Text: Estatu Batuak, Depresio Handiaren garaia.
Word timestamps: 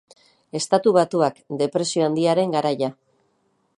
Estatu 0.59 0.93
Batuak, 0.95 1.37
Depresio 1.63 2.07
Handiaren 2.07 2.57
garaia. 2.57 2.91